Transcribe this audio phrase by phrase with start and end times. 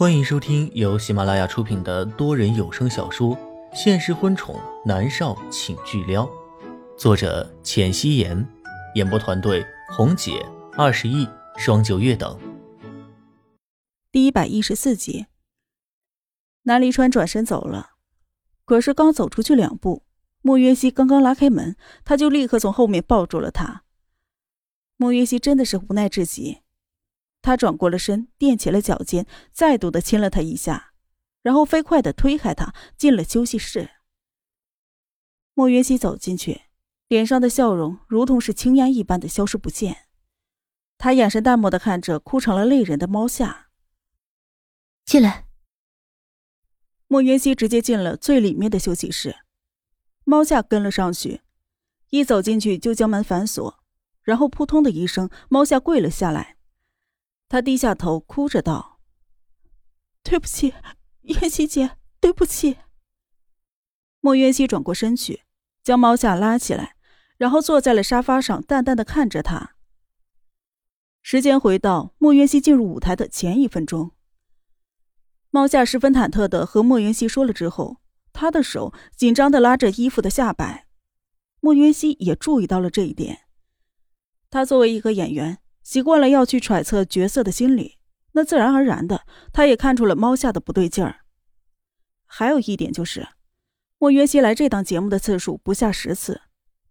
[0.00, 3.36] 欢迎收听由喜马拉雅出品的多人有声小说
[3.74, 6.24] 《现实婚宠男少请巨撩》，
[6.96, 8.48] 作者：浅汐颜，
[8.94, 10.42] 演播团队：红姐、
[10.72, 11.28] 二十亿、
[11.58, 12.40] 双九月等。
[14.10, 15.26] 第一百一十四集，
[16.62, 17.90] 南离川转身走了，
[18.64, 20.04] 可是刚走出去两步，
[20.40, 21.76] 莫约西刚刚拉开门，
[22.06, 23.82] 他就立刻从后面抱住了他。
[24.96, 26.60] 莫约西真的是无奈至极。
[27.42, 30.92] 他转过了身，踮起了脚尖，再度的亲了他一下，
[31.42, 33.90] 然后飞快的推开他进了休息室。
[35.54, 36.62] 莫云熙走进去，
[37.08, 40.06] 脸上的笑容如同是青烟一般的消失不见。
[40.98, 43.68] 他眼神淡漠的看着哭成了泪人的猫夏。
[45.04, 45.46] 进来。
[47.08, 49.34] 莫云熙直接进了最里面的休息室，
[50.24, 51.40] 猫夏跟了上去，
[52.10, 53.82] 一走进去就将门反锁，
[54.22, 56.58] 然后扑通的一声，猫夏跪了下来。
[57.50, 59.00] 他低下头，哭着道
[60.22, 60.72] ：“对不起，
[61.22, 62.76] 渊熙姐，对不起。”
[64.22, 65.42] 莫渊熙转过身去，
[65.82, 66.94] 将猫夏拉起来，
[67.38, 69.74] 然后坐在了沙发上，淡淡的看着他。
[71.22, 74.12] 时间回到莫渊熙进入舞台的前一分钟，
[75.50, 77.96] 猫夏十分忐忑的和莫渊熙说了之后，
[78.32, 80.86] 他的手紧张的拉着衣服的下摆。
[81.58, 83.48] 莫渊熙也注意到了这一点。
[84.48, 85.58] 他作为一个演员。
[85.90, 87.98] 习惯了要去揣测角色的心理，
[88.30, 91.22] 那自然而然的，他也看出了猫夏的不对劲儿。
[92.26, 93.26] 还有一点就是，
[93.98, 96.42] 莫约西来这档节目的次数不下十次，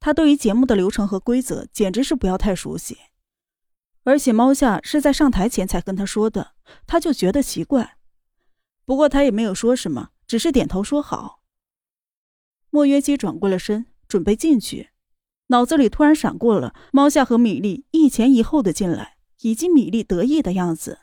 [0.00, 2.98] 他对于节目的流程和规则简直是不要太熟悉。
[4.02, 6.54] 而且猫夏是在上台前才跟他说的，
[6.84, 7.98] 他就觉得奇怪。
[8.84, 11.40] 不过他也没有说什么，只是点头说好。
[12.70, 14.90] 莫约西转过了身，准备进去。
[15.48, 21.00] 脑子里突然闪过了猫夏和米粒一前一后的进来，以及米粒得意的样子。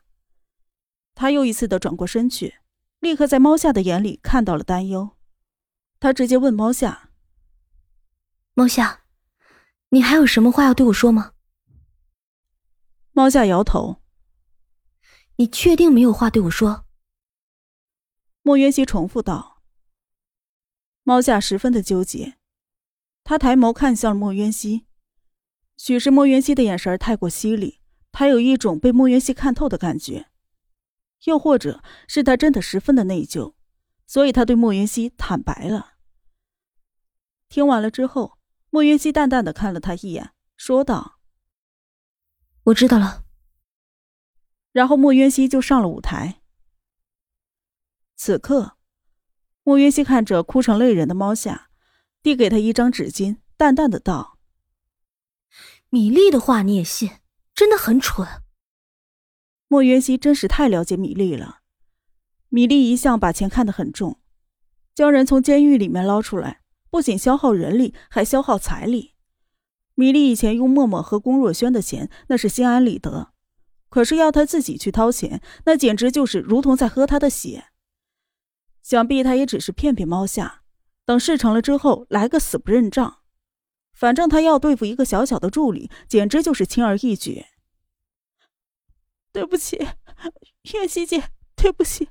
[1.14, 2.56] 他又一次的转过身去，
[3.00, 5.12] 立刻在猫夏的眼里看到了担忧。
[6.00, 7.10] 他直接问猫夏
[8.54, 9.06] ：“猫夏，
[9.90, 11.32] 你还有什么话要对我说吗？”
[13.14, 14.02] 猫夏摇头
[15.38, 16.86] ：“你确定没有话对我说？”
[18.44, 19.64] 莫渊熙重复道。
[21.04, 22.38] 猫夏十分的纠结。
[23.26, 24.86] 他抬眸看向了莫渊熙，
[25.76, 27.82] 许是莫渊熙的眼神太过犀利，
[28.12, 30.28] 他有一种被莫渊熙看透的感觉，
[31.24, 33.56] 又或者是他真的十分的内疚，
[34.06, 35.94] 所以他对莫渊熙坦白了。
[37.50, 38.38] 听完了之后，
[38.70, 41.20] 莫渊熙淡淡的看了他一眼，说道
[42.66, 43.26] ：“我知道了。”
[44.72, 46.44] 然后莫渊熙就上了舞台。
[48.16, 48.78] 此刻，
[49.64, 51.72] 莫渊熙看着哭成泪人的猫夏。
[52.26, 54.40] 递给他一张纸巾，淡淡的道
[55.92, 57.12] ：“米粒的话你也信，
[57.54, 58.28] 真的很蠢。”
[59.70, 61.60] 莫云熙真是太了解米粒了。
[62.50, 64.20] 米粒一向把钱看得很重，
[64.96, 69.14] 将人从监狱里面捞出来，不仅消耗人力，还消耗财力。
[69.94, 73.34] 米粒以前用默默和龚若轩的钱，那是心安理得；
[73.90, 77.66] 可是要他自己去掏钱，那简直就是如同在喝他的血。
[78.82, 80.64] 想必他也只是骗骗猫夏。
[81.06, 83.20] 等事成了之后，来个死不认账。
[83.94, 87.46] 反正他要对付一个小小的助理，简直就是轻而易举。
[89.32, 89.78] 对不起，
[90.74, 92.10] 月西姐，对不起，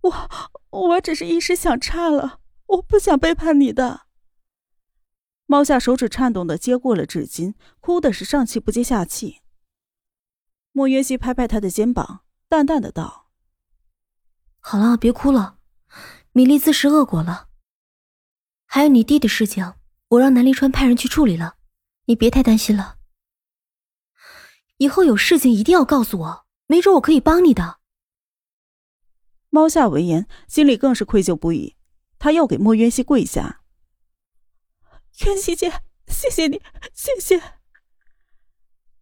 [0.00, 0.30] 我
[0.70, 4.02] 我只是一时想差了，我不想背叛你的。
[5.46, 9.40] 猫夏手指颤动的接过了纸巾，哭的是上气不接下气。
[10.72, 13.28] 莫约西拍拍他的肩膀，淡淡的道
[14.60, 15.58] ：“好了，别哭了，
[16.32, 17.48] 米粒自食恶果了。”
[18.74, 19.74] 还有你弟的事情，
[20.08, 21.56] 我让南离川派人去处理了，
[22.06, 22.96] 你别太担心了。
[24.78, 27.80] 以后有事情一定要告诉我，没准我可以帮你的。
[29.50, 31.76] 猫夏闻言，心里更是愧疚不已，
[32.18, 33.60] 他又给莫渊熙跪下
[35.26, 36.62] ：“渊熙姐，谢谢你，
[36.94, 37.42] 谢谢。”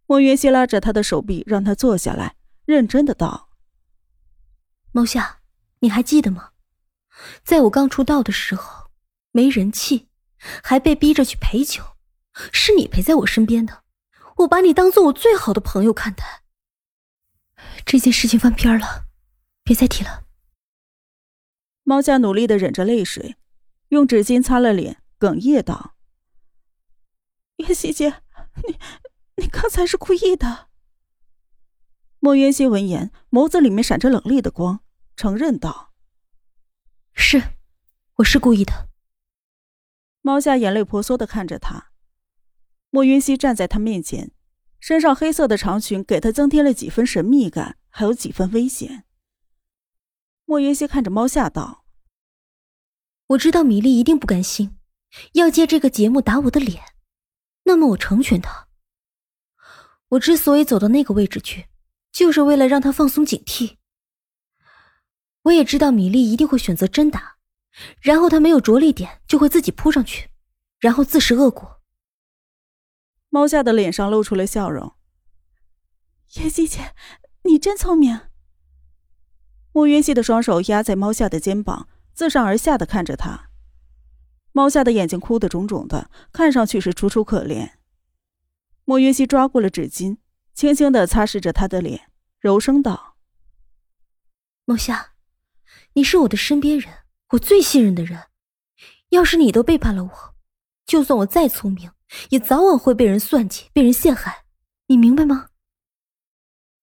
[0.05, 3.47] 莫渊熙拉着他的手臂，让他坐下来，认真的道
[4.91, 5.39] ：“猫夏，
[5.79, 6.51] 你还记得吗？
[7.45, 8.80] 在我刚出道的时候。”
[9.31, 10.07] 没人气，
[10.37, 11.97] 还被逼着去陪酒，
[12.51, 13.83] 是你陪在我身边的，
[14.37, 16.43] 我把你当做我最好的朋友看待。
[17.85, 19.05] 这件事情翻篇了，
[19.63, 20.25] 别再提了。
[21.83, 23.37] 猫夏努力的忍着泪水，
[23.89, 25.95] 用纸巾擦了脸，哽咽道
[27.57, 28.21] ：“月溪姐，
[28.67, 28.77] 你
[29.37, 30.69] 你刚才是故意的。”
[32.19, 34.83] 莫渊熙闻言，眸子里面闪着冷厉的光，
[35.15, 35.93] 承认道
[37.13, 37.41] ：“是，
[38.15, 38.89] 我是故意的。”
[40.21, 41.91] 猫夏眼泪婆娑的看着他，
[42.91, 44.31] 莫云熙站在他面前，
[44.79, 49.05] 身上黑色的长裙给他增添了几分神秘感，还有几分危险。
[50.45, 51.85] 莫云熙看着猫夏道
[53.29, 54.77] ：“我知道米粒一定不甘心，
[55.33, 56.83] 要借这个节目打我的脸，
[57.63, 58.67] 那么我成全他。
[60.09, 61.67] 我之所以走到那个位置去，
[62.11, 63.77] 就是为了让他放松警惕。
[65.43, 67.37] 我也知道米粒一定会选择真打，
[68.01, 70.29] 然后他没有着力点，就会自己扑上去，
[70.79, 71.81] 然后自食恶果。”
[73.29, 74.95] 猫夏的脸上露出了笑容。
[76.35, 76.93] 叶希姐，
[77.43, 78.21] 你真聪明。
[79.73, 83.49] 莫云熙的双手压在猫夏的肩膀，自上而下的看着他。
[84.51, 87.71] 猫夏的眼睛哭得肿肿的，看上去是楚楚可怜。
[88.83, 90.17] 莫云熙抓过了纸巾，
[90.53, 93.15] 轻轻的擦拭着他的脸，柔声道
[94.65, 95.13] ：“猫夏，
[95.93, 96.93] 你是我的身边人，
[97.31, 98.27] 我最信任的人。
[99.09, 100.35] 要是你都背叛了我，
[100.85, 101.91] 就算我再聪明，
[102.29, 104.45] 也早晚会被人算计，被人陷害。
[104.87, 105.49] 你明白吗？”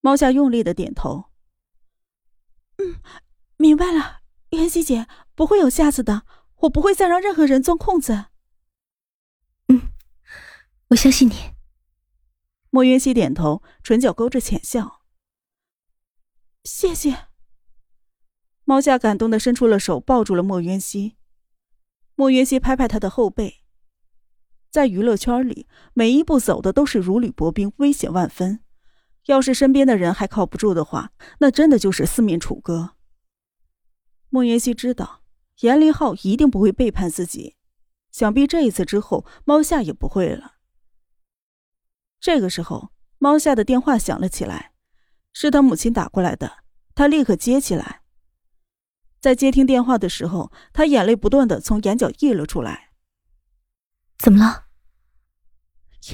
[0.00, 1.30] 猫夏用力的点头。
[2.76, 3.00] 嗯，
[3.56, 6.24] 明白了，妍希姐不会有下次的，
[6.56, 8.26] 我不会再让任何人钻空子。
[9.68, 9.90] 嗯，
[10.88, 11.54] 我相信你。
[12.70, 15.00] 莫云熙点头，唇角勾着浅笑。
[16.64, 17.27] 谢谢。
[18.68, 21.16] 猫夏感动的伸出了手，抱住了莫云熙。
[22.14, 23.62] 莫云熙拍拍他的后背。
[24.70, 28.60] 在娱乐圈里，每一步走的都是如履薄冰，危险万分。
[29.24, 32.90] 要是身边的人还靠不住的话，那真的就是四面楚歌。
[34.28, 35.22] 莫言熙知道
[35.60, 37.56] 严凌浩一定不会背叛自己，
[38.12, 40.56] 想必这一次之后，猫夏也不会了。
[42.20, 44.72] 这个时候，猫夏的电话响了起来，
[45.32, 46.58] 是他母亲打过来的，
[46.94, 48.02] 他立刻接起来。
[49.20, 52.90] 在接听电话的时候，他眼泪不断的从眼角溢了出来。
[54.18, 54.66] 怎么了？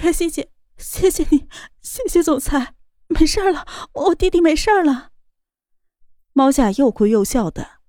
[0.02, 1.48] 妍希姐，谢谢你，
[1.80, 2.74] 谢谢总裁。
[3.08, 5.12] 没事了，我弟弟没事了。
[6.32, 7.80] 猫夏又哭又笑的，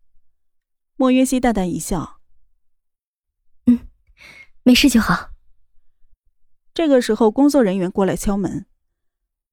[0.97, 2.19] 莫云熙淡淡一笑
[3.65, 3.87] ：“嗯，
[4.63, 5.31] 没事就好。”
[6.75, 8.65] 这个时候，工作人员过来敲门。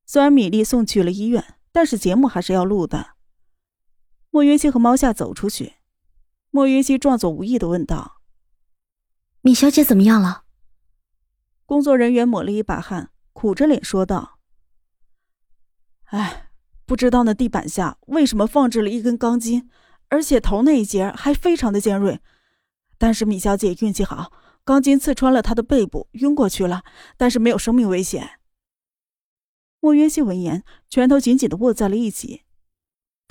[0.05, 3.15] 虽然米粒送去了医院，但是节目还是要录的。
[4.35, 5.75] 莫云熙和猫夏走出去，
[6.51, 8.23] 莫云熙装作无意的问道
[9.43, 10.45] ：“米小姐怎么样了？”
[11.67, 14.39] 工作人员抹了一把汗，苦着脸说道。
[16.05, 16.49] 哎，
[16.87, 19.69] 不知道那地板下为什么放置了一根钢筋，
[20.09, 22.19] 而且头那一节还非常的尖锐。
[22.97, 24.33] 但是米小姐运气好，
[24.65, 26.85] 钢筋刺穿了她的背部，晕过去了，
[27.19, 28.41] 但是没有生命危险。
[29.81, 32.45] 莫云熙闻言，拳头紧紧的握在了一起。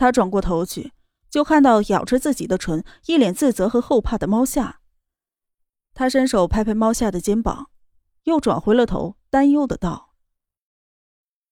[0.02, 0.94] 他转过头去，
[1.30, 4.80] 就看到咬着自己的唇、一脸自责和后怕的猫夏。
[5.94, 7.70] 他伸手拍拍猫夏的肩膀，
[8.24, 10.16] 又转回了头，担忧的道。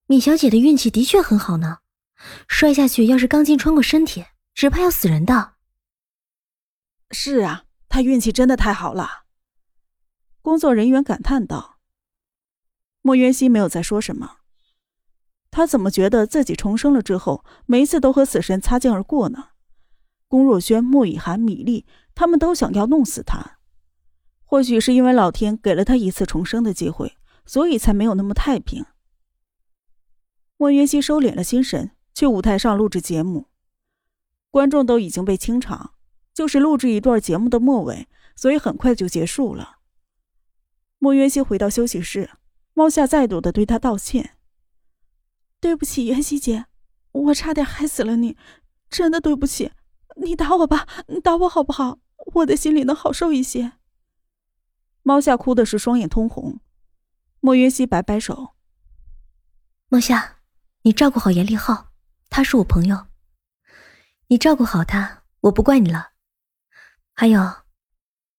[0.07, 1.81] 米小姐的运气的确很好呢，
[2.47, 4.25] 摔下去要是钢筋穿过身体，
[4.55, 5.53] 只怕要死人的。
[7.11, 9.25] 是啊，她运气真的太好了。
[10.41, 11.77] 工作人员感叹道。
[13.03, 14.38] 莫渊熙没有再说什么。
[15.51, 19.49] 他怎么觉得自己重生了之后，每一次都和死神擦肩而过呢？
[20.27, 23.57] 龚若轩、莫雨涵、米粒，他们都想要弄死他。
[24.45, 28.85] 或许是因为老天给了他一次重生的机会，所以才没有那么太平。
[30.57, 33.47] 莫云熙收敛了心神，去舞台上录制节目。
[34.51, 35.93] 观众都已经被清场，
[36.33, 39.77] 就是录制一段节目的末尾，所以很快就结束了。
[40.97, 42.31] 莫云熙回到休息室，
[42.73, 44.37] 猫夏再度的对他道歉
[45.59, 46.65] ：“对不起，云熙姐，
[47.11, 48.37] 我差点害死了你，
[48.89, 49.71] 真的对不起。
[50.17, 51.99] 你打我吧，你打我好不好？
[52.35, 53.73] 我的心里能好受一些。”
[55.03, 56.59] 猫夏哭的是双眼通红。
[57.39, 58.49] 莫云熙摆摆手
[59.89, 60.37] ：“猫夏。”
[60.83, 61.91] 你照顾好严立浩，
[62.29, 63.07] 他是我朋友。
[64.27, 66.11] 你照顾好他，我不怪你了。
[67.13, 67.63] 还有，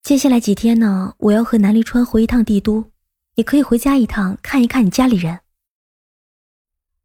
[0.02, 2.90] 接下来几天呢，我要和南离川回一趟帝都，
[3.34, 5.40] 你可以回家一趟，看一看你家里人。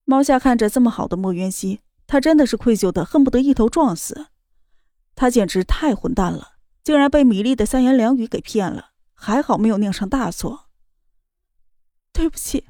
[0.06, 4.28] 猫夏看着这么好的莫渊熙，他真的是愧疚的恨不得一头撞死。
[5.16, 10.70] 他简直太混蛋了，竟然被米粒的三言两语给骗了，还好没有酿成大错。
[12.14, 12.68] 对不起，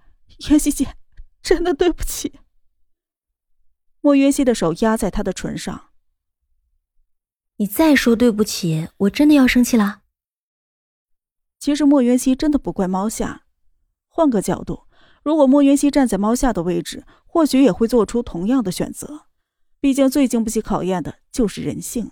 [0.50, 0.96] 妍希姐，
[1.42, 2.40] 真的对不起。
[4.00, 5.90] 莫云熙的手压在他的唇上。
[7.58, 10.02] 你再说对不起，我真的要生气了。
[11.60, 13.44] 其实莫云熙真的不怪猫夏。
[14.08, 14.88] 换个角度，
[15.26, 19.26] 如果莫云熙站在猫夏的位置，或许也会做出同样的选择。
[19.80, 22.12] 毕竟最经不起考验的就是人性。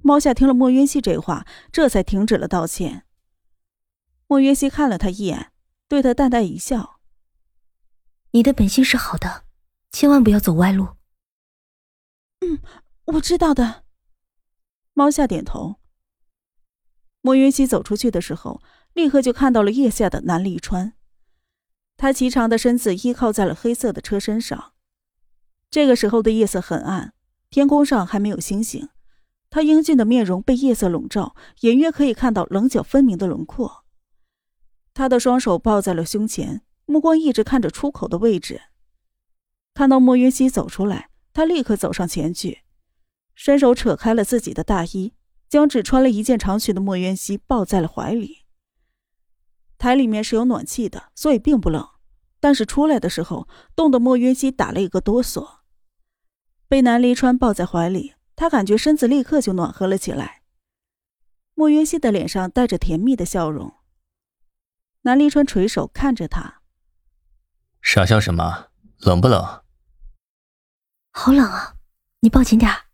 [0.00, 3.04] 猫夏听了莫云熙这话，这才停止了道歉。
[4.26, 5.52] 莫云熙看了他一眼，
[5.88, 7.00] 对他淡淡一笑
[8.32, 9.44] ：“你的本性是好的。”
[9.92, 10.96] 千万不要走歪路。
[12.40, 12.60] 嗯，
[13.04, 13.84] 我知道的。
[14.94, 15.76] 猫夏点头。
[17.20, 18.62] 莫云熙走出去的时候，
[18.94, 20.94] 立刻就看到了腋下的南离川。
[22.02, 24.72] 他颀长的身子依靠在了黑色的车身上。
[25.70, 27.14] 这个时候的夜色很暗，
[27.48, 28.88] 天空上还没有星星。
[29.50, 33.84] 他英俊的面容被夜色笼罩，隐约可以看到棱角分明的轮廓。
[34.92, 38.62] 他的双手抱在了胸前，目光一直看着出口的位置。
[39.72, 42.62] 看到莫云熙走出来，他立刻走上前去，
[43.36, 45.12] 伸手扯开了自己的大衣，
[45.48, 48.38] 将只穿了一件长裙的莫云熙抱在了怀里。
[49.78, 51.88] 台里面是有暖气的，所以并不冷，
[52.42, 53.46] 但是出来的时候
[53.76, 55.60] 冻得莫云熙打了一个哆嗦。
[56.66, 60.42] 被南离川抱在怀里，他感觉身子立刻就暖和了起来。
[61.54, 63.74] 莫云熙的脸上带着甜蜜的笑容。
[65.02, 66.62] 南离川垂手看着他，
[67.80, 68.70] 傻笑什么？
[68.98, 69.62] 冷不冷？
[71.12, 71.76] 好冷啊！
[72.20, 72.86] 你抱紧点儿。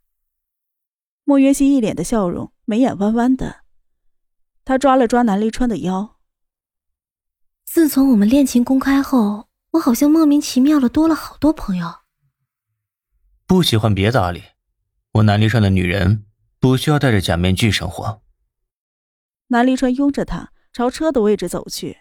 [1.25, 3.63] 莫约西一脸的笑容，眉眼弯弯的。
[4.67, 6.18] 他抓了抓南离川的腰。
[7.71, 11.97] 自从我们恋情公开后，我好像莫名其妙的多了好多朋友。
[13.47, 14.43] 不喜欢别搭理，
[15.13, 16.25] 我南离川的女人
[16.59, 18.23] 不需要戴着假面具生活。
[19.49, 21.99] 南离川拥着她朝车的位置走去。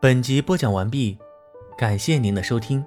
[0.00, 1.18] 本集播讲完毕。
[1.76, 2.82] 感谢您的收听。